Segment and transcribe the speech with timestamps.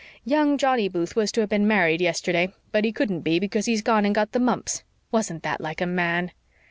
[0.25, 3.83] Young Johnny Booth was to have been married yesterday, but he couldn't be because he's
[3.83, 4.81] gone and got the mumps.
[5.11, 6.31] Wasn't that like a man?"